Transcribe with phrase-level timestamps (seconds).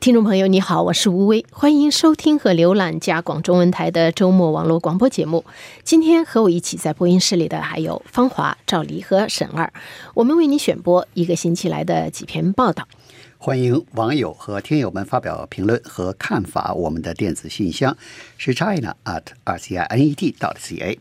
[0.00, 5.44] 听众朋友，你好，我是吴威，欢迎收听和浏览加广中文台的周末网络广播节目。
[5.84, 9.70] 今天和我一起在播音室里的还有方华、赵黎和沈二，
[10.14, 12.88] 我们为你选播一个星期来的几篇报道。
[13.36, 16.72] 欢迎网友和听友们发表评论和看法。
[16.72, 17.94] 我们的电子信箱
[18.38, 20.98] 是 china at r c i n e t dot c a。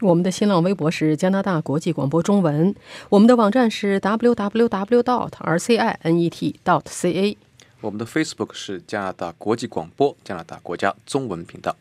[0.00, 2.74] 我们的新浪微博是加拿大国际广播中文。
[3.10, 7.38] 我们的网站是 w w w dot r c i n e t dot c a。
[7.84, 11.76] 我们的 Facebook 是加拿大国际广播加拿大国家中文频道。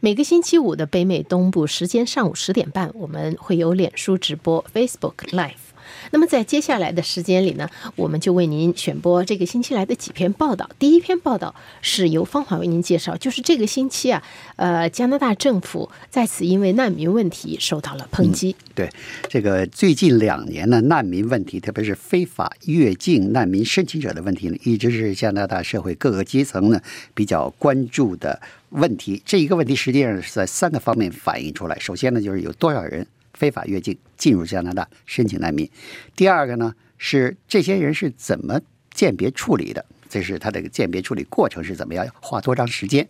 [0.00, 5.65] 每个星期五的北美东部时间上午十点半，我们会有脸书直播 Facebook Live。
[6.10, 10.68] 那么在接下来的时间里呢，我们就为您选播这个星期来的几篇报道。
[10.78, 14.22] 第一篇报道是由方华为您介绍，就是这个星期啊，
[14.56, 18.54] 呃，加拿大政府再次因为难民问题受到了抨击。
[18.74, 18.90] 对，
[19.28, 26.80] 这个最近两年呢，难民问题，特别是非法越境难民申请者的问题呢，一直是加拿大社会各个阶层呢
[27.14, 29.22] 比较关注的问题。
[29.24, 31.78] 这一个问题实际上是在三个方面反映出来。
[31.78, 33.06] 首先呢，就是有多少人。
[33.36, 35.70] 非法越境进入加拿大申请难民，
[36.16, 39.84] 第二个呢是这些人是怎么鉴别处理的？
[40.08, 42.06] 这是他的鉴别处理过程是怎么样？
[42.20, 43.06] 花多长时间？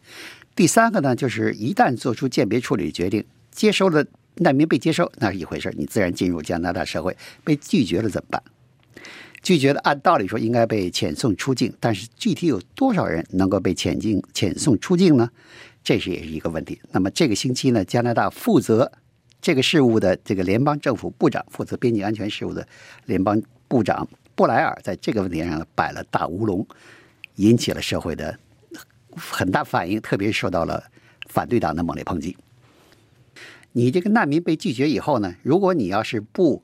[0.56, 4.04] 第三个呢就是一旦做出鉴别处理决定，接收了
[4.36, 7.12] 难民被接收那是一回事，你自然进入加拿大社会；
[7.44, 8.42] 被拒绝了怎么办？
[9.42, 15.30] 拒绝的按道理说应该被遣送出境，但是具体有多少人能够被遣进遣送出境呢？
[15.84, 16.80] 这是也是一个问题。
[16.90, 18.90] 那么这个星期呢，加拿大负责。
[19.40, 22.66] 这个事务的这个联邦政府部长负责边境安全事务的
[23.04, 26.66] 联邦部长布莱尔，在这个问题上摆了大乌龙，
[27.36, 28.38] 引起了社会的
[29.10, 30.82] 很大反应，特别受到了
[31.28, 32.36] 反对党的猛烈抨击。
[33.72, 36.62] 你这个难民被拒绝以后呢，如果你要是不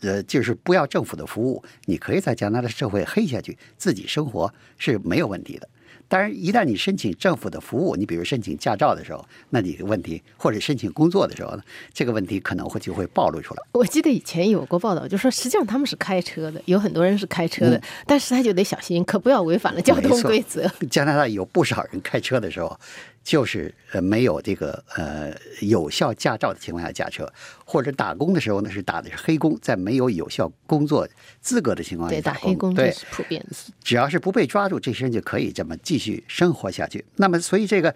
[0.00, 5.68] 呃，就是不要政府的服务，你可以在加拿大社会黑下去，自己生活是没有问题的。
[6.06, 13.62] 当然，一旦你申请政府的服务，你比如申请驾照的时候，那你的问题或者申请工作的时候呢，这个问题可能会就会暴露出来。
[13.72, 20.70] 我记得以前有过报道，就说实际上他们是开车的，有很多人是开车的，但是他就得小心，可不要违反了交通规则。
[20.90, 22.78] 加拿大有不少人开车的时候。
[23.24, 27.26] 就是呃没有这个呃有效驾照的情况下驾车，
[27.64, 31.08] 或者打工的时候呢是打的是黑工，在没有有效工作
[31.40, 33.56] 资格的情况下打黑工，对，普遍的。
[33.82, 37.02] 只要是不被抓住，这些人就可以这么继续生活下去。
[37.16, 37.94] 那么，所以这个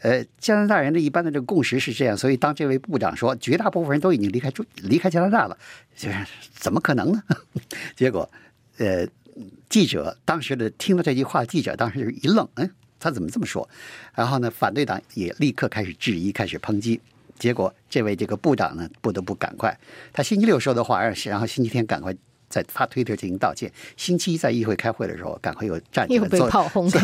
[0.00, 2.16] 呃加拿大人的一般的这个共识是这样。
[2.16, 5.58] 所以当这位部长说绝大部分人都已经离开中离开加拿大了，
[5.94, 6.16] 就是
[6.54, 7.22] 怎么可能呢？
[7.94, 8.28] 结果
[8.78, 9.06] 呃
[9.68, 12.70] 记者当时的听了这句话，记者当时就一愣，嗯。
[13.00, 13.68] 他怎么这么说？
[14.14, 17.00] 然后呢，反对党也立刻开始质疑，开始抨击。
[17.38, 19.74] 结果，这位这个部长呢，不得不赶快。
[20.12, 22.14] 他星期六说的话，然后星期天赶快
[22.50, 23.72] 在发推特进行道歉。
[23.96, 26.50] 星期一在议会开会的时候，赶快又站起来做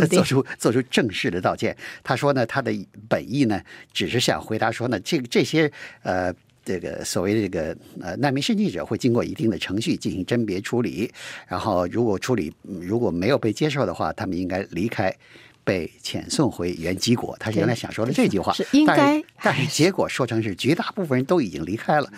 [0.06, 1.74] 做出做出正式的道歉。
[2.04, 2.70] 他说呢，他的
[3.08, 3.58] 本意呢，
[3.94, 6.30] 只是想回答说呢，这这些呃，
[6.62, 11.10] 这个所谓的这个呃难民申请者会经过一定的程序进行甄别处理。
[11.48, 15.16] 然后，如果处理如果没有被接受的话，他们应该离开。
[15.66, 22.08] 被遣送回原籍国，他是原来想说的这句话，是应该，但是结果说成是绝大部分人都已经离开了，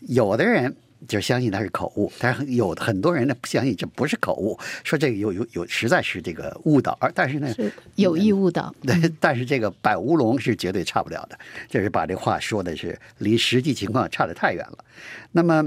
[0.00, 0.76] 有的人
[1.08, 7.50] 就相信他是口误，但是有很多人呢不相信这不是口误，说这个有有有实在是这个误导，而但是呢
[7.94, 11.38] 有意误导，对， 但是这个摆乌龙是绝对差不了的，
[11.70, 14.84] 就是把这话说的是离实际情况差得太远了。
[15.32, 15.64] 那么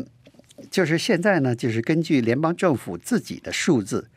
[0.70, 4.08] 就是现在呢，就是根据联邦政府自己的数字。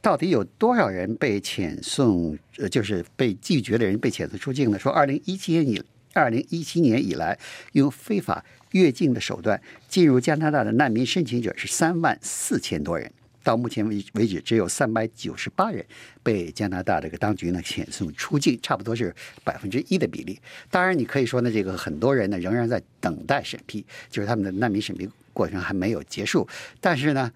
[0.00, 2.38] 到底有多少人被遣送？
[2.58, 4.78] 呃，就是被拒绝的人被遣送出境呢？
[4.78, 5.82] 说二零一七年以
[6.14, 7.38] 二零一七年以来，
[7.72, 13.10] 用非法越境的手段进入加拿大的难民申请者是三万四千多人。
[13.42, 15.84] 到目前为为止，只有三百九十八人
[16.22, 20.38] 被加拿大这个当局呢遣送出境，差不多是百分之一的比例。
[20.70, 26.46] 当然，你可以说呢，这个很多人呢仍然在等待审批，就是他们的难民审批过程还没有结束。
[26.80, 27.32] 但是呢，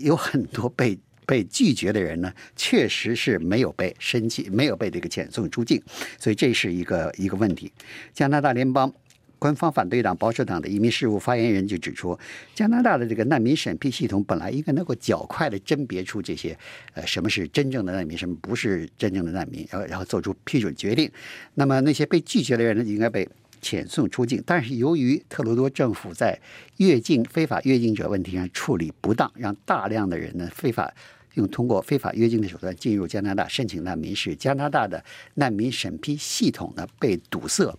[0.00, 0.98] 有很多被。
[1.26, 5.80] 被拒绝的人呢，确实是没有被申请，没有被这个遣送出境，
[6.18, 7.72] 所以这是一个一个问题。
[8.12, 8.92] 加拿大联邦
[9.38, 12.18] 官方反对党保守党的移民事务发言人就指出，
[12.54, 16.56] 加拿大的这个难民审批系统本来应该能够较快的甄别出这些
[16.94, 21.10] 呃什么是真正的难民，什么不是真正的难民，然后然后做出批准决定。
[21.54, 23.28] 那么那些被拒绝的人呢，应该被。
[23.62, 26.38] 遣送出境，但是由于特鲁多政府在
[26.78, 30.92] 越境非法越境者问题上处理不当，让大量的人呢非法
[31.34, 35.02] 用通过非法越境的手段进入加拿大申请难民，使加拿大的
[35.34, 37.74] 难民审批系统呢被堵塞。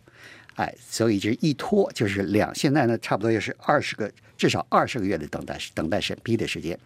[0.56, 6.78] 哎，所以这一拖就是两，现在呢差不多就是二十个，至少二十个月的等待等待审批的时间。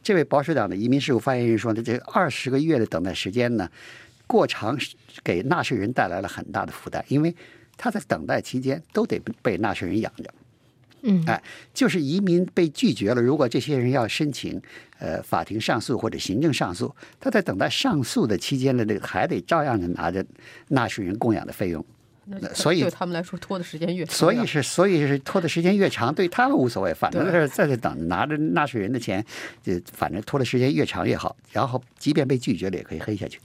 [0.00, 3.68] 这位保守党的移民事务发言人说呢，这二十个月的等待时间呢，
[4.28, 4.78] 过长，
[5.24, 7.34] 给纳税人带来了很大的负担，因为
[7.76, 10.24] 他在等待期间都得被纳税人养着。
[11.02, 11.40] 嗯，哎，
[11.72, 14.60] 就是移民被拒绝了，如果这些人要申请
[14.98, 20.24] 呃法庭上诉或者行政上诉，他在等待上诉的期间呢，这个还得照样的拿着
[20.68, 21.84] 纳税人供养的费用。
[22.52, 29.24] 所以对他们来说拖的时间越长，所以是，所以是拖的时间越长，对他们无所谓，反正对是在这等，拿着纳税人的钱，
[29.62, 31.36] 就反正拖的时间越长越好。
[31.52, 33.38] 然后，即便被拒绝了，也可以黑下去。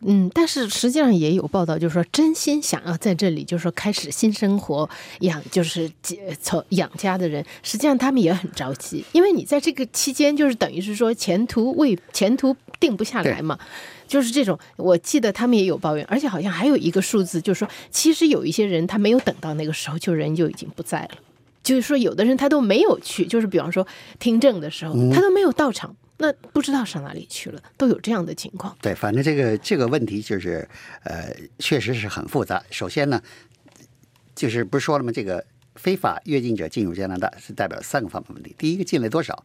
[0.00, 4.88] 嗯，但是实际上也有报道，就是说真心想要在这里，就是说开始新生活，
[5.20, 13.58] 养就是呃从养家的人，实际上他们也很着急，因为你在这个期间，就是等于是说前途未前途定不下来嘛。
[14.06, 21.10] 就是这种，我记得他们也有抱怨，而且好像还有一个数字，就是说，其实有一些人他没有等到那个时候，就人就已经不在了。
[21.62, 23.86] 就是说，有的人他都没有去，就是比方说
[24.18, 28.76] 听证的时候，他都没有到场，那不知道上哪里去了，都有这样的情况。
[28.82, 30.68] 对，反正这个这个问题就是，
[31.04, 32.62] 呃，确实是很复杂。
[32.70, 33.22] 首先呢，
[34.34, 35.12] 就是不是说了吗？
[35.12, 35.44] 这个
[35.76, 38.54] 非法越境者进入加拿大是代表三个方面问题。
[38.58, 39.44] 第一个，进来多少？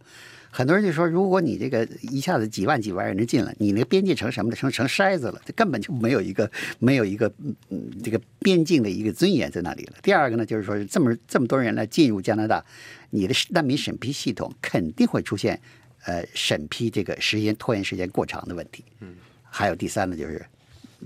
[0.55, 7.31] 很多人就说，如果你这个一下子几万几万人进来，你那个边界成什么的，成成筛子了，这根本就没有一个没有一个
[7.69, 9.93] 嗯这个边境的一个尊严在那里了。
[10.03, 12.63] 第二个呢，就是说这么这么多人来进入加拿大，
[13.09, 15.59] 你的难民审批系统肯定会出现
[16.05, 18.83] 呃审批这个时间拖延时间过长的问题。
[18.99, 20.45] 嗯，还有第三呢，就是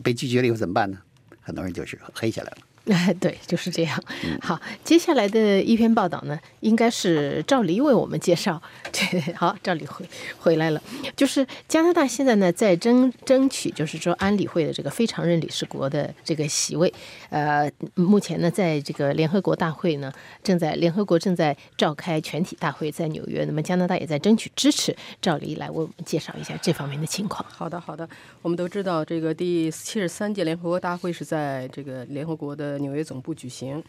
[0.03, 0.99] 被拒绝了以后怎么办呢？
[1.41, 2.57] 很多人就是黑下来了。
[2.89, 4.01] 哎， 对，就是这样。
[4.41, 8.61] 好，接下来的一篇报道呢，应该是赵黎为我们介绍。
[8.91, 10.05] 对，好，赵黎回
[10.39, 10.81] 回来了。
[11.15, 16.93] 就是加拿大现在呢，在争争取，就是说安理会的这个非常任理事国的这个席位。
[17.29, 20.11] 呃，目前呢，在这个联合国大会呢，
[20.43, 23.43] 正在联合国正在召开全体大会，在纽约。
[23.45, 24.95] 那么加拿大也在争取支持。
[25.21, 27.45] 赵黎来为我们介绍一下这方面的情况。
[27.49, 28.07] 好的，好的。
[28.41, 33.83] 我们都知道，这个第七十三届联合国大会是在这个联合国的纽约总部举行。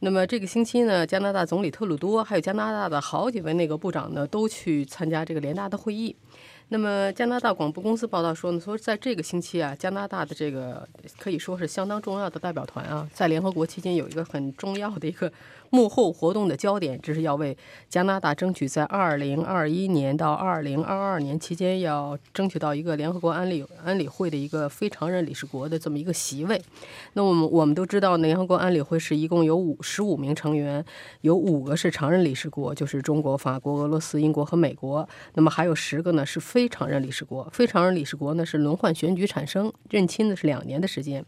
[0.00, 6.14] 那么这个星期呢，加拿大总理特鲁多还有加拿大的好几位那个部长呢，都去参加这个联大的会议。
[6.68, 15.30] 那么加拿大广播公司报道说呢，说在这个星期啊，加拿大的这个可以说是相当重要的代表团啊，在联合国期间有一个很重要的一个
[15.72, 17.56] 幕后活动的焦点，这是要为
[17.88, 26.60] 加拿大争取在二零二一年到二零二二年期间要争取到一个联合国安理安理会的一个非常任理事国的这么一个席位。
[27.14, 30.84] 那我们我们都知道，联合国安理会是一共有五十五名成员，
[31.22, 35.08] 有五个是常任理事国，就是中国、法国、俄罗斯、英国和美国。
[35.32, 41.24] 那么还有十个呢是非常任理事国，非常任理事国呢是轮换选举产生，任期呢是两年的时间。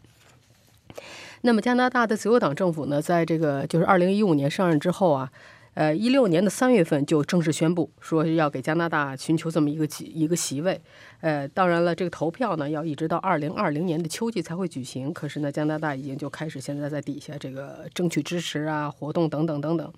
[1.45, 5.31] 那么加拿大的自由党政府呢，在这个就是二零一五年上任之后啊，
[5.75, 10.81] 呃，一六年的三月份就正式宣布说要给加拿大寻求这么一个席一个席位。
[11.21, 15.13] 呃，当然了，这个投票呢要一直到二零二零年的秋季才会举行。
[15.13, 19.93] 可是呢，加拿大已经就开始现在在底下这个争取支持啊，活动等等等等。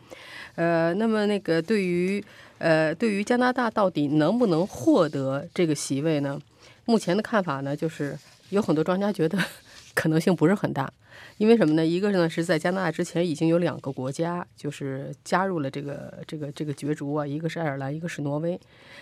[0.55, 2.21] 呃，那么那个对于
[2.57, 6.38] 呃对于加拿大到底能不能获得这个席位呢？
[6.83, 8.17] 目前的看法呢，就是
[8.49, 9.38] 有很多专家觉得
[9.95, 10.91] 可能性不是很大。
[11.37, 11.85] 因为什么呢？
[11.85, 18.59] 一个呢是在加拿大之前已经有两个国家就是加入了这个这个这个角逐啊，一个是爱尔兰，一个是挪威。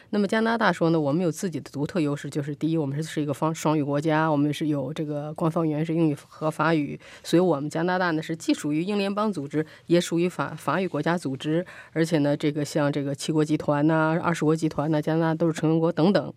[0.09, 16.33] 那么加拿大说呢，我们有自己的独特优势，就是第一，我们是一个方双语国家，我们是有这个官方语言是英语和法语，所以我们加拿大呢是既属于英联邦组织，也属于法法语国家组织，而且呢，这个像这个七国集团呐、二十国集团呐，加拿大都是成员国等等。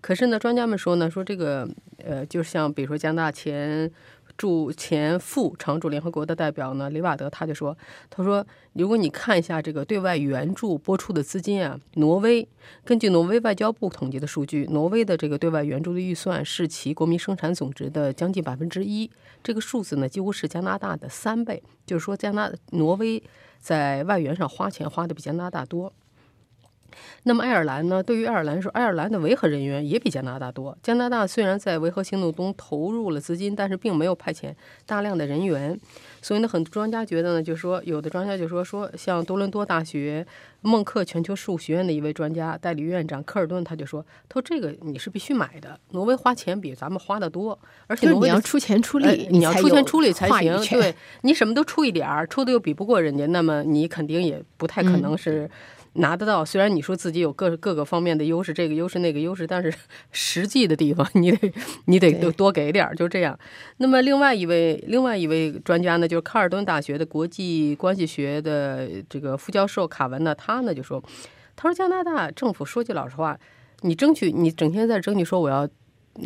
[0.00, 1.68] 可是呢，专家们说呢，说这个
[2.02, 3.90] 呃，就像比如说加拿大前。
[4.42, 7.78] 驻前副常驻联合国的代表呢，雷瓦德他就说
[8.10, 12.48] ：“他说，如果你看一下这个对外援助拨出的资金啊，挪威
[12.84, 19.08] 根据挪威外交部统计的数据，挪威的这个对外援助的预算是其国民生产总值的将近百分之一，
[19.44, 23.22] 这个数字呢几乎是加拿大的三倍，就是说加拿挪威
[23.60, 25.92] 在外援上花钱花的比加拿大多。”
[27.24, 28.02] 那么爱尔兰呢？
[28.02, 30.76] 对于爱尔兰说，爱尔兰的维和人员也比加拿大多。
[30.82, 34.54] 加拿大虽然在维和行动中投入了资金，但是并没有派遣
[34.86, 35.78] 大量的人员。
[36.20, 40.24] 所以呢，很多专家觉得呢，就说有的专家就说说，像多伦多大学
[40.60, 45.78] 孟克全球事务学院的一位专家代理院长科尔顿他就说，他说这个你是必须买的。
[45.90, 47.58] 挪威花钱比咱们花的多，
[47.88, 50.56] 而且挪威你要出钱出力，呃你要出钱出力才行。
[50.70, 55.50] 对你什么都出一点儿，出的又比不过人家，那么你肯定也不太可能是。
[55.94, 56.44] 拿得到。
[56.44, 59.72] 虽然你说自己有各各个方面的优势，这个优势那个优势，但是
[60.12, 61.52] 实际的地方你得
[61.86, 63.38] 你得对多给点儿，就这样。
[63.78, 71.02] 那么另外一位另外一位专家呢，就是卡尔顿大学的国际关系学的这个副教授卡文呢，他呢就说，
[71.56, 73.38] 他说加拿大政府说句老实话，
[73.82, 75.68] 你争取你整天在争取说我要。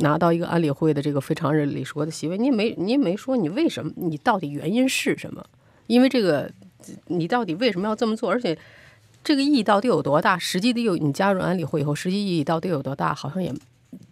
[0.00, 5.46] 拿到一个安理会的这个非常任理事国的席位，你也没你也没说你为什么，你到底原因是什么？
[5.86, 6.50] 因为这个，
[7.06, 8.28] 你到底为什么要这么做？
[8.28, 8.58] 而且
[9.26, 10.38] 这个意义到底有多大？
[10.38, 13.12] 实际的有你加入安理会以后，实际意义到底有多大？
[13.12, 13.52] 好像也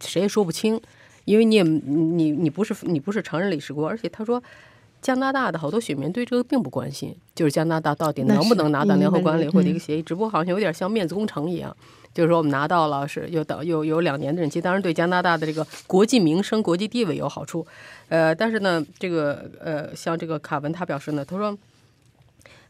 [0.03, 0.81] 谁也说不清，
[1.23, 4.43] 因为你也你你不是你不是常任理事国，而且他说。
[5.01, 11.77] 加拿大的好多选民对这个并不关心，就是加拿大到底能不能拿到联合国安理会的一个协议，只不过好像有点像面子工程一样，
[12.11, 17.63] 就是说我们拿到了是又等又有两年的任期，当然对加拿大的这个国际名声、国际地位有好处，
[18.09, 21.55] 呃，但是呢，这个呃，像这个卡文他表示呢，他说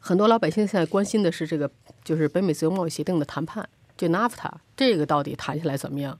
[0.07, 1.67] 很多老百姓现在关心的是这个
[2.03, 6.19] 就是北美自由贸易协定的谈判，就 NAFTA 这个到底谈下来怎么样？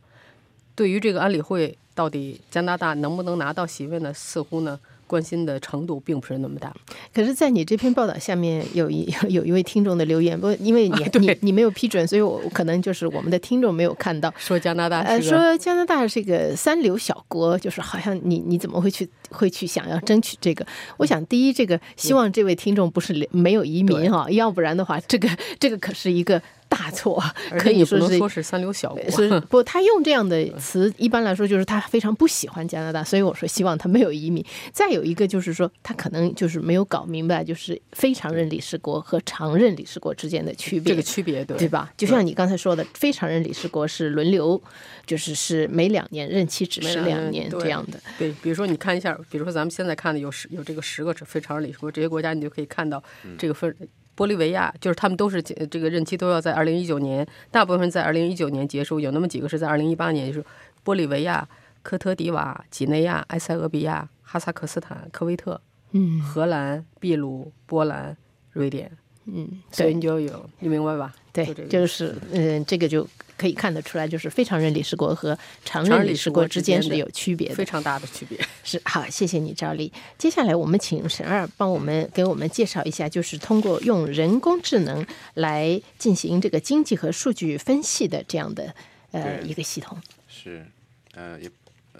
[0.73, 4.11] 对于这个安理会到底加拿大能不能拿到席位呢？
[4.11, 4.79] 似乎呢。
[5.07, 6.73] 关心的程度并不是那么大，
[7.13, 14.33] 可是，在你这篇报道下面有一 有一位听众的留言，不，因为你、 啊、你你没有批准，所以我可能就是我们的听众没有看到。
[14.37, 20.65] 说加拿大呃，说加拿大是个三流小国，就是好像你你怎么会去会去想要争取这个？
[20.97, 26.41] 我想，第一，这个希望这位听众不是没有移民哈，要不然的话，这个这个可是一个。
[26.77, 27.23] 大错，
[27.57, 29.09] 可以说是说是三流小国。
[29.11, 29.63] 是 不？
[29.63, 34.45] 他用这样的词，一般来说就是他非常不喜欢加拿大，所以我说希望他没有移民。
[34.73, 40.91] 再有一个就是说，他可能就是没有搞明白，就是非常任理事国和常任理事国之间的区别。
[40.91, 41.91] 这个区别对对吧？
[41.95, 44.61] 就像你刚才说的，非常任理事国是轮流，
[45.05, 47.99] 就是是每两年任期只是两年这样的。
[48.17, 53.01] 对，比如说你看一下，比如说咱们现在看的有十有这个十个非常任理事国，这些国家你就可以看到
[53.37, 53.73] 这个分。
[54.15, 60.45] 玻利维亚就是他们都是这个任期都要在二零一九年，大部分在二零一九年结束，有那么几个是在二零一八年，就是
[60.83, 61.47] 玻利维亚、
[61.83, 65.59] 科特迪瓦、几内亚、埃塞俄比亚、哈萨克斯坦、科威特、
[65.91, 68.15] 嗯、荷兰、秘鲁、波兰、
[68.51, 68.89] 瑞典，
[69.25, 71.13] 嗯，所以你就有，你明白吧？
[71.43, 73.05] 对，就是嗯，这个就
[73.37, 78.39] 可以看得出来，就是非常任理事国和常任理事国之间是有区别的，非常大的区别。
[78.63, 79.91] 是好，谢谢你，赵丽。
[80.17, 88.73] 接下来我们请沈二帮我们给我们介绍一下，就是通过用人工智能来进行这个经济和数据分析的这样的
[89.11, 90.01] 呃一个系统。
[90.29, 90.65] 是，
[91.13, 91.49] 呃，也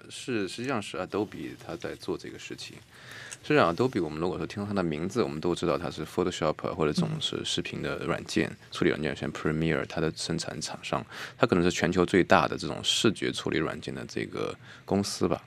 [0.10, 2.78] 是实际上是 Adobe 他在做这个事情。
[3.46, 11.06] 实际上都比我们如果说听到它的名字，我们都知道它是 Photoshop 或者这种是视频的软件处理软件，像 Premiere 它的生产厂商，
[11.38, 15.40] 它可能是全球最大的这种视觉处理软件的这个公司吧。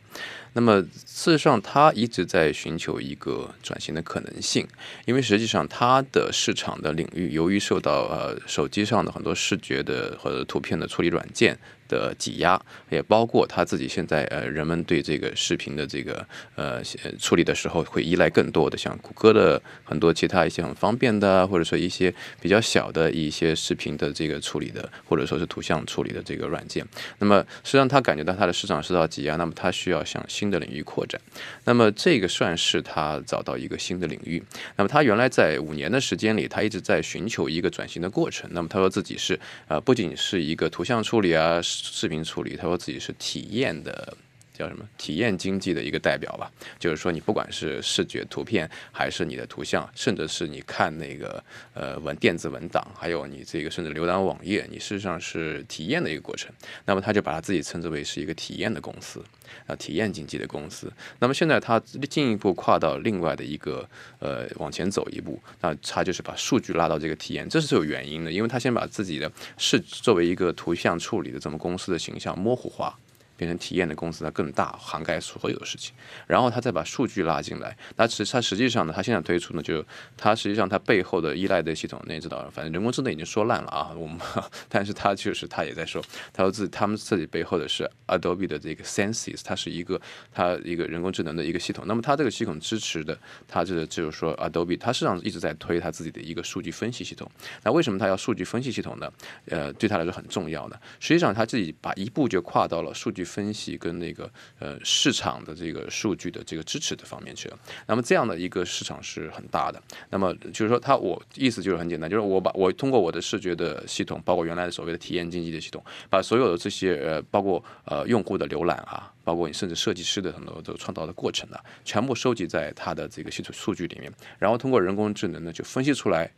[0.55, 4.67] 那么事实上，它一直在寻求一个转型的可能性，
[5.07, 11.59] 因为实际上它的市场的领域，由于受到呃手机上的很多视觉的或者图片的处理软件。
[11.88, 12.61] 的挤压，
[12.91, 16.23] 也包括他自己现在呃，人们对这个视频的这个
[16.55, 16.83] 呃
[17.19, 26.87] 处理的时候，会依赖更多的像谷歌的很多其他一些很方便的，或者说一些比较小的一些视频的这个处理的，或者说是图像处理的这个软件。
[27.21, 31.21] 那么实际上他感觉到他的市场受到挤压，那么他需要向新的领域扩展。
[31.65, 34.43] 那么这个算是他找到一个新的领域。
[34.77, 38.49] 那么他原来在五年的时间里，他一直在寻求一个转型的过程。
[38.55, 39.38] 那么他说自己是
[39.69, 41.61] 呃，不仅是一个图像处理啊。
[41.62, 44.17] 视频处理，他说自己是体验的，
[44.59, 44.85] 叫什么？
[44.99, 46.50] 体验经济的一个代表吧。
[46.79, 51.43] 就是说，你不管是视觉图片，还是你的图像，甚至是你看那个
[51.75, 56.50] 呃文电子文档，还有你这个甚至浏览网页，你事实上是体验的一个过程。
[56.85, 59.23] 那么他就把他自己称之为是一个体验的公司
[59.67, 60.93] 啊，体验经济的公司。
[61.21, 61.79] 那么现在他
[62.11, 63.88] 进一步跨到另外的一个
[64.19, 72.99] 呃往前走一步，那他就是把数据拉到这个体验，这是有原因的，因为他先把自己的是作为一个图像处理的这么公司的形象模糊化。
[73.38, 75.95] 变成体验的公司，它更大，涵盖所有的事情。
[76.26, 79.83] 然后他再把数据拉进来，那实它实际上呢，他现在推出呢，就
[80.16, 83.92] 它实际上它背后的依赖的系统，你也知道，反正人工智能已经说烂了啊。
[83.97, 84.18] 我们，
[84.68, 86.02] 但是他就是他也在说，
[86.33, 90.00] 他说自他们自己背后的是 Adobe 的这个 Senses，它是一个
[90.33, 91.85] 它一个人工智能的一个系统。
[91.87, 93.16] 那么它这个系统支持的，
[93.47, 97.30] 它这个就是说 Adobe，它实际上一直在推它自己的一个数据分析系统。
[97.62, 99.12] 那为什么它要数据分析系统呢？
[99.47, 100.80] 呃，对他来说很重要的。
[100.99, 103.27] 实际上他自己把一步就跨到了数据。
[103.28, 109.80] 分析跟那个呃市场的这个数据的这个支持的方面去了，那么这样的一个市场是很大的。
[110.08, 126.30] 那么就是说，它我意思就是很简单，就是我把我通过我的视觉的系统，包括原来的所谓的体验经济的系统，把所有的这些呃，包括呃用户的浏览啊，包括你甚至设计师的很多的创造的过程啊，全部收集在它的这个系统数据里面，然后通过人工智能呢就分析出来。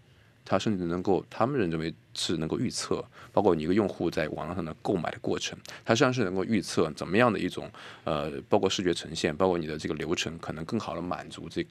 [0.44, 7.70] 它甚至能够，他们认为是能够预测，包括你一个用户在网络上的购买的过程，它实际上是能够预测怎么样的一种
[8.04, 11.64] 呃，包括视觉呈现，包括你的这个流程，可能更好的满足这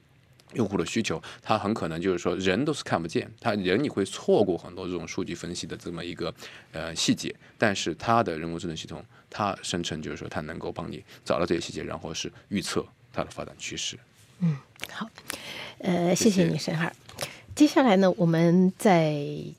[0.54, 1.22] 用户的需求。
[1.42, 6.32] 它很可能就是说，人都是看不见，他人你会错过很多这种数据分析的这么一个
[6.72, 13.98] 呃细节，但是它的人工智能系统，它声称就是说，它能够帮你找到这些细节，然后是预测它的发展趋势。
[14.40, 14.56] 嗯，
[14.90, 15.06] 好，
[15.80, 16.90] 呃，谢谢你，沈海。
[17.60, 19.14] 接下来呢，我们再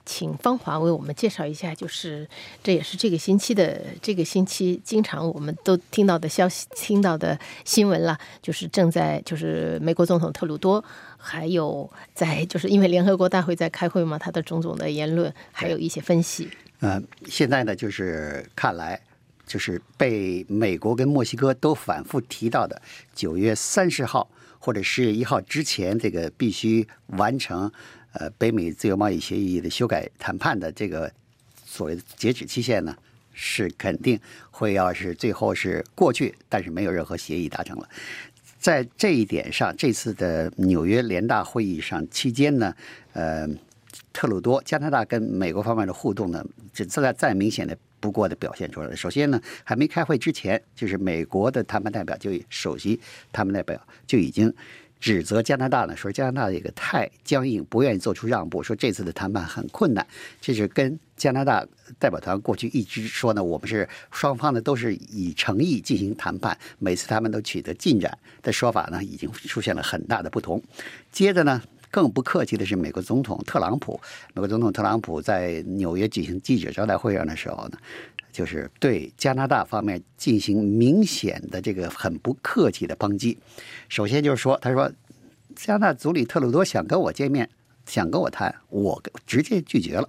[0.08, 2.27] 请方华为我们介绍一下，就是
[2.63, 10.84] 这也是这个星期的这个星期经常我们都听到的消息、听到的新闻了，就是正在就是美国总统特鲁多，
[11.15, 16.50] 还有在就是因为联合国大会在开会嘛，他的种种的言论，还有一些分析。
[16.79, 19.00] 呃，现在呢，就是看来
[19.46, 22.81] 就是被美国跟墨西哥都反复提到的
[23.13, 24.27] 九月三十号。
[24.63, 27.70] 或者十月一号之前，这个必须完成
[28.13, 31.12] 呃北美自由贸易协议的修改谈判的这个
[31.65, 32.96] 所谓的截止期限呢，
[33.34, 34.20] 是肯定
[34.51, 37.89] 会要是最后是过去，但是没有任何协议达成了。
[38.60, 42.75] 在这一点上，这次的纽约联大会议上期间呢，
[43.13, 43.50] 呃，
[44.13, 47.75] 特鲁多加拿大跟美国方面的互动呢，这再再明显的。
[48.01, 48.93] 不过的表现出来。
[48.93, 53.00] 首先呢，还没开会之前，就是美国的谈判代表就首席
[53.31, 54.53] 谈判代表就已经
[55.00, 60.05] 指责加拿大呢，说加拿大这个太僵硬，不愿意做出让步，说这次的谈判很困难。
[60.41, 61.65] 这是跟加拿大
[61.98, 70.62] 代表团过去一直说呢，我们是双方呢都是以诚意进行谈判，每次他们都取得进展的说法呢，已经出现了很大的不同。
[71.12, 71.62] 接着呢。
[71.92, 74.00] 更不客气的是，美国总统特朗普，
[74.34, 77.78] 美国总统特朗普在纽约举行记者招待会上的时候呢，
[78.32, 83.38] 就是对加拿大方面进行明显的这个很不客气的抨击。
[83.90, 84.90] 首先就是说，他说
[85.54, 87.50] 加拿大总理特鲁多想跟我见面，
[87.86, 90.08] 想跟我谈，我直接拒绝了，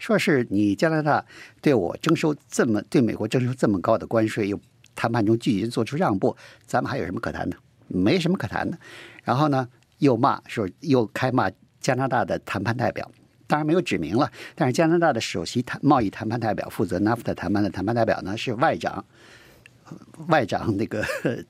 [0.00, 1.24] 说是你加拿大
[1.62, 4.58] 对我征收这么对美国征收这么高的关税，又
[4.96, 6.36] 谈判中拒绝做出让步，
[6.66, 7.56] 咱们还有什么可谈的？
[7.86, 8.76] 没什么可谈的。
[9.22, 9.68] 然后呢？
[9.98, 11.50] 又骂说，又开骂
[11.80, 13.10] 加拿大的谈判代表，
[13.46, 14.30] 当然没有指名了。
[14.54, 19.04] 但是加拿大的首席谈贸易谈判代表，负责 NAFTA 谈判的谈判代表呢是外长，
[20.28, 21.04] 外长那个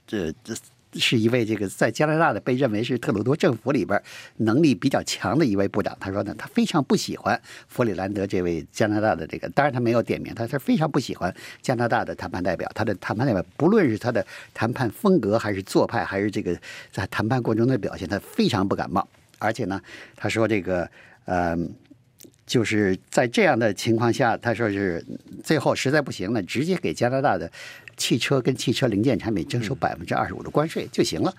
[0.06, 0.54] 这 这。
[0.98, 4.00] 是一位这个在加拿大的被认为是特鲁多政府里边
[4.38, 5.96] 能力比较强的一位部长。
[6.00, 12.70] 他说呢，他非常不喜欢弗里兰德这位加拿大的这个，当然他没有点名，他是非常不喜欢加拿大的谈判代表。
[12.74, 16.56] 他的谈判代表不论是他的谈判风格，还是做派，还是这个
[16.90, 19.06] 在谈判过程中的表现，他非常不感冒。
[19.38, 19.80] 而且呢，
[20.16, 20.88] 他说这个
[21.26, 21.56] 呃，
[22.46, 25.04] 就是在这样的情况下，他说是
[25.44, 27.50] 最后实在不行了，直接给加拿大的。
[27.96, 31.34] 汽车跟汽车零件产品征收百分之二十五的关税就行了。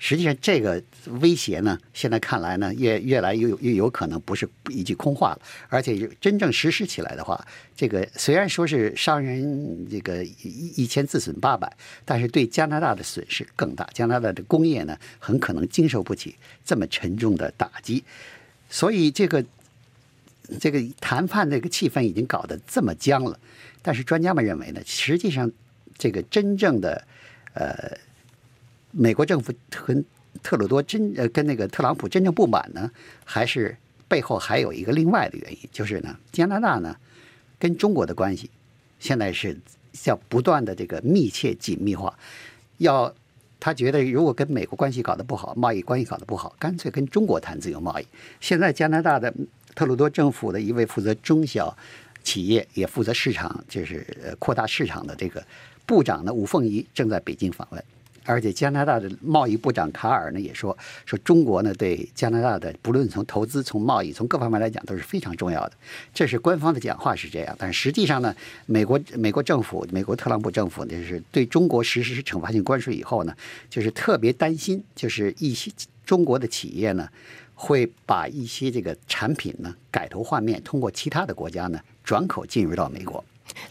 [0.00, 0.80] 实际上，这个
[1.20, 5.40] 威胁呢，现在看来呢，越越来越有越有可能不是一句空话了。
[5.68, 13.90] 而且真正实施起来的话，这个虽然说是商人这个一一千自损八百，但是对加拿大的损失更大。
[13.92, 18.04] 加拿大的工业呢，很可能经受不起这么沉重的打击。
[18.70, 19.44] 所以，这个
[20.60, 23.36] 这个谈判这个气氛已经搞得这么僵了。
[23.82, 25.50] 但是专家们认为呢，实际上。
[25.98, 27.04] 这个真正的，
[27.52, 27.98] 呃，
[28.92, 29.52] 美国政府
[29.86, 30.04] 跟
[30.42, 32.90] 特鲁多真呃跟那个特朗普真正不满呢，
[33.24, 36.96] 还是背后还有一个另外的原因，就是呢，加拿大呢
[37.58, 38.48] 跟中国的关系
[39.00, 39.58] 现在是
[40.04, 42.16] 要不断的这个密切紧密化，
[42.76, 43.12] 要
[43.58, 48.06] 他觉得如果跟美国关系搞得不好，贸易关系搞得不好，干脆跟中国谈自由贸易。
[48.40, 49.34] 现在加拿大的
[49.74, 51.76] 特鲁多政府的一位负责中小
[52.28, 53.92] 企业也负责市场，就是
[54.38, 55.42] 扩大市场的这个。
[55.88, 57.82] 部长呢，吴凤仪正在北京访问，
[58.24, 65.72] 而且加拿大的贸易部长卡尔呢也说，说中国呢对加拿大的不论从投资、从贸易、从各方面来讲都是非常重要的。
[66.12, 68.36] 这是官方的讲话是这样，但实际上呢，
[68.66, 73.34] 美国美国政府、美国特朗普政府就是对中国实施惩罚性关税以后呢，
[73.70, 75.72] 就是特别担心，就是一些
[76.04, 77.08] 中国的企业呢
[77.60, 83.22] 会把一些这个产品呢改头换面，通过其他的国家呢转口进入到美国。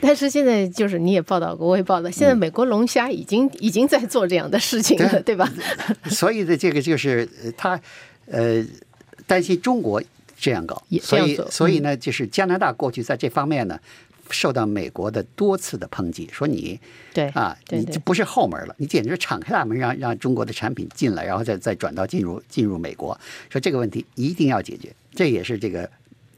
[0.02, 5.50] 但是现在就是你也报道过，我也报道，现在美国龙虾已经已经在做这样的事情了，对吧？
[6.12, 7.80] 所以呢这个就是他
[8.26, 8.62] 呃
[9.26, 10.04] 担心中国
[10.38, 13.80] 这样搞，所以所以呢，就是加拿大过去在这方面呢
[14.30, 16.80] 受到美国的多次的抨击，说你
[17.14, 25.90] 对啊，你这不是后门了，你简直敞开大门让让中国的产品进来，然后再再转到进入进入美国，说这个问题一定要解决，这也是这个。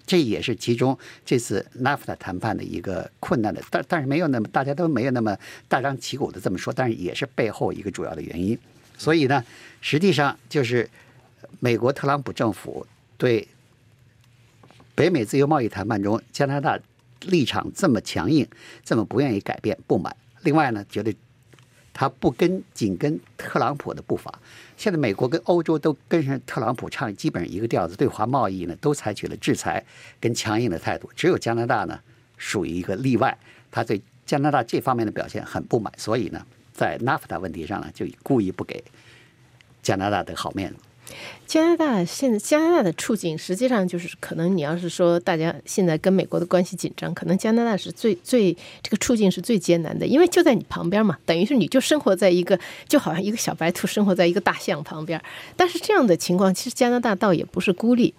[0.06, 8.58] 这也是其中这次 NAFTA 谈判的一个困难的，但但是没有那么大家都没有那么大张旗鼓的这么说，但是也是背后一个主要的原因。
[8.97, 9.45] 所以呢，
[9.82, 10.89] 实际上就是
[11.60, 12.88] 美国特朗普政府
[13.19, 13.47] 对
[14.95, 16.80] 北美自由贸易谈判中，加拿大
[17.22, 18.48] 立场这么强硬，
[18.84, 20.16] 这么不愿意改变，不满。
[20.42, 21.14] 另外呢，觉得
[21.94, 24.40] 他不跟紧跟特朗普的步伐。
[24.78, 29.86] 现在美国跟欧洲都跟上特朗普唱基本上一个调子，对华贸易呢都采取了制裁
[30.20, 32.00] 跟强硬的态度，只有加拿大呢
[32.38, 33.38] 属于一个例外，
[33.70, 38.82] 他对加拿大这方面的表现很不满，所以呢，在 NAFTA 问题上呢，就故意不给
[39.82, 40.78] 加拿大的好面子。
[41.48, 55.19] 加拿大现在加拿大的处境，实际上就是可能你要是说大家现在跟美国的关系紧张，可能加拿大是最最这个处境是最艰难的，因为就在你旁边嘛，等于是你就生活在一个就好像一个小白兔生活在一个大象旁边。
[55.56, 58.13] 但是这样的情况，其实加拿大倒也不是孤立，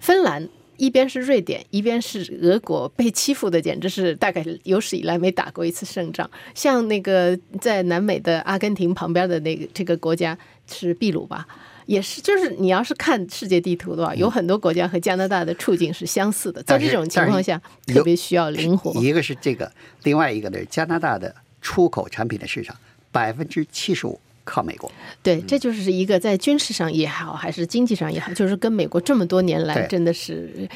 [0.00, 6.28] 芬兰一边是瑞典，一边是俄国，被欺负的简直是大概有史以来没打过一次胜仗。
[6.52, 11.46] 像那个在南美的阿根廷旁边的那个这个国家是秘鲁吧？
[11.86, 16.62] 也是，就是你要是看世界地图的话，有很多国家和加拿大的处境是相似的。
[16.62, 18.92] 在这种情况下，特别需要灵活。
[19.00, 19.70] 一个是这个，
[20.04, 22.76] 另外一个呢，加拿大的出口产品的市场
[23.10, 24.90] 百分之七十五靠美国。
[25.22, 30.68] 对，这就是一个在军事上也好，还是经济上也好，就是跟美国这么多年来真的是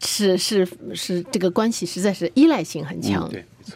[0.00, 3.30] 是是是这个关系实在是依赖性很强，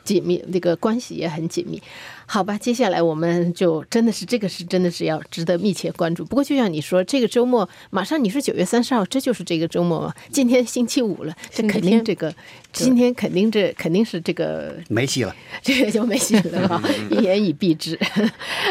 [0.04, 1.80] 紧密，那个关系也很紧密。
[2.26, 6.24] 好吧，接下来我们就真的是这个是真的是要值得密切关注。
[6.24, 10.14] 不过就像你说，这个周末马上你是九月三十号，这就是这个周末嘛？
[10.32, 12.34] 今天星期五了，这肯定这个
[12.72, 16.82] 今天肯定这肯定是这个没戏了，这个就没戏了哈，
[17.12, 17.98] 一言以蔽之。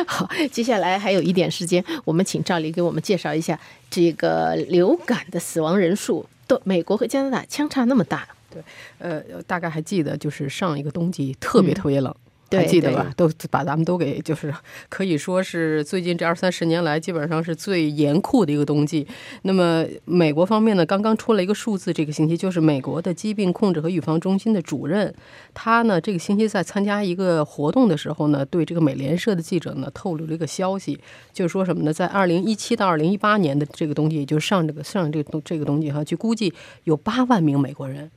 [0.08, 3.58] 好，接下来还有一点时间，我们请赵黎给我们介绍一下
[3.92, 8.28] 这个流感的死亡人数，都美国和加拿大相差那么大。
[8.50, 8.62] 对，
[9.00, 12.16] 呃，大概还记得就是上一个冬季特别特别冷。
[12.52, 13.12] 还记得吧？
[13.18, 14.54] 都把咱们都给，就是
[14.88, 19.08] 可以说是最近这二三十年来，基本上是最严酷的一个冬季。
[19.42, 25.12] 那么美国方面呢，刚刚出了一个数字，这个星期就是美国的疾病控制和预防中心的主任，
[25.54, 31.00] 他呢这个星期在参加一个活动的时候呢，对这个美联社的记者呢透露了一个消息，
[31.34, 31.92] 就是说什么呢？
[31.92, 36.54] 在二零一七到二零一八年的这个冬季，也就是上这个上这个冬这个冬季哈，据估计
[36.84, 38.12] 有八万名美国人。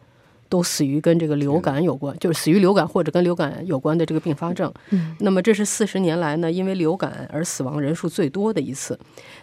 [0.49, 4.73] 都死于跟这个流感有关，就是死于流感或者跟流感有关的这个并发症。
[4.91, 8.99] 嗯，那么这是四十年来呢，因为流感而死亡人数最多的一次。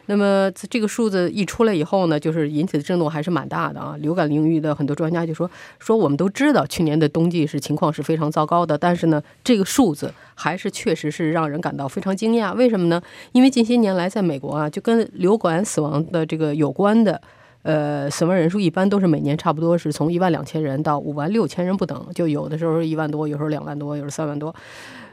[0.08, 3.96] 那么这个数字一出来以后呢，就是引起的震动还是蛮大的啊。
[4.00, 12.54] 流感领域的很多专家就说说，我们都知道去年的冬季是情况是非常糟糕的，但是呢，这个数字还是确实是让人感到非常惊讶。
[12.56, 13.02] 为什么呢？
[13.32, 17.22] 因为近些年来在美国啊，就跟流感死亡的这个有关的。
[17.64, 24.54] 呃，死亡人数一般都是每年差不多是从一万两千人到五万六千人不等，就有的时候一万多，有时候两万多，有时候三万多。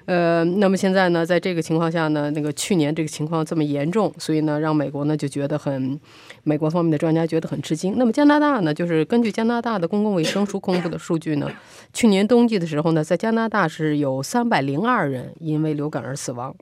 [0.07, 6.01] 呃，那么现在呢，在这个情况下呢，那个去年这个情况这么严重，所以呢，让美国呢就觉得很，
[6.43, 7.95] 美国方面的专家觉得很吃惊。
[7.97, 11.49] 那么加拿大呢，就是根据加拿大的公共卫生署公布的数据呢，
[11.93, 16.57] 去年冬季的时候呢，在加拿大是有三百零二人因为流感而死亡。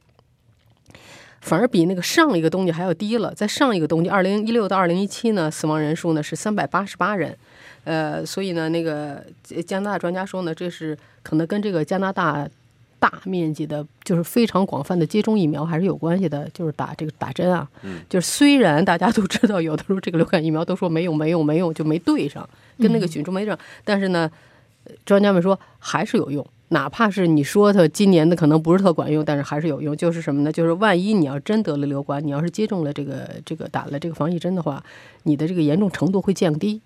[1.49, 7.35] 反而比那个上一个冬季还要低了，在上一个冬季，二零一六到二零一七呢，死亡人数呢是三百八十八人，
[7.85, 9.25] 呃，所以呢，那个
[9.67, 12.47] 加拿大专家说呢，这是可能跟这个加拿大
[12.99, 17.67] 大面积的，就是非常广泛的接种疫苗还是有关系的，就是打这个打针啊，
[18.11, 22.47] 就是虽然大家都知道，有的时候这个流感疫苗都说没用没用没用就没对上，
[22.79, 24.31] 跟那个菌株没对上，但是呢，
[25.07, 26.47] 专家们说还是有用。
[26.69, 29.97] 哪怕是你说它今年的可能不是特管用，但是还是有用。
[29.97, 30.53] 就是什么呢？
[30.53, 34.85] 就是万一你要真得了流感，你要是接种了这个这个打了这个防疫针的话，
[35.23, 36.81] 你的这个严重程度会降低，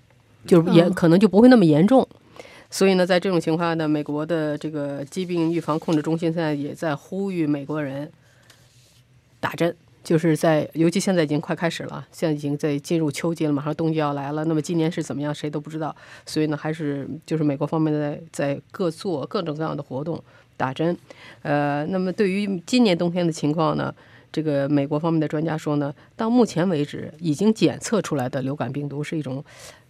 [0.46, 2.06] 就是严可能就不会那么严重。
[2.70, 8.10] 所以呢，在这种情况下呢，美国的这个疾病预防控制中心现在也在呼吁美国人
[9.40, 9.76] 打针。
[10.02, 14.44] 就是在，尤其现在已经快开始了，现在已经在进入秋季了，马上冬季要来了。
[14.44, 15.94] 那么今年是怎么样，谁都不知道。
[16.26, 20.22] 所以呢，还是就是美国方面在在各做各种各样的活动，
[20.56, 20.96] 打针。
[21.42, 23.94] 呃，那么对于今年冬天的情况呢，
[24.30, 29.44] 这个美国方面的专家说呢，到目前为止已经检测出来的流感病毒是一种。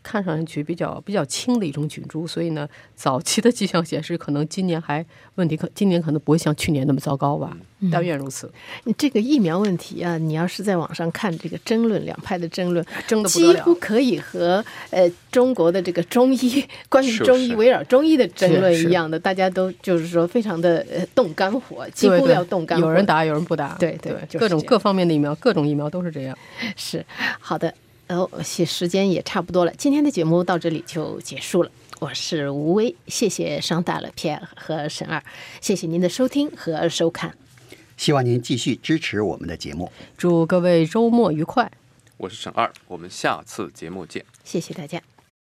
[0.05, 7.57] 看上去比较比较轻的一种菌株，所以呢，早期的迹象显示，可能今年还问题可今年可能不会像去年那么糟糕吧。
[7.91, 8.51] 但愿如此。
[8.97, 22.79] 这个疫苗问题啊，你要是在网上看这个争论，两派的争论，争的几乎可以和呃中国的这个中医关于中医围绕中医的争论一样的，大家都就是说非常的动肝火，几乎要动肝。
[22.79, 23.77] 有人打，有人不打。
[23.79, 26.37] 对对，各种各方面的疫苗，各种疫苗都是这样。
[26.77, 27.05] 是
[27.41, 27.73] 好的。
[28.09, 31.71] 哦，时时间也差不多了，今天的节目到这里就结束了。
[31.99, 35.23] 我是吴薇，谢谢商大了 Pierre 和沈二，
[35.63, 37.33] 谢谢您的收听和收看。
[38.03, 41.71] 希望您继续支持我们的节目，祝各位周末愉快。
[42.17, 44.27] 我是沈二，我们下次节目见。
[44.43, 45.01] 谢谢大家。